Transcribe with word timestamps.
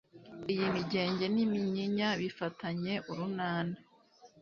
Iyi 0.51 0.65
migenge 0.75 1.25
n'iminyinya 1.33 2.09
bifatanye 2.21 2.93
urunana, 3.11 3.75